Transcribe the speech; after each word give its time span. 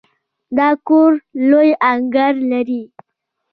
دا 0.57 0.69
کور 0.87 1.11
لوی 1.51 1.69
انګړ 1.91 2.33
لري. 2.51 2.83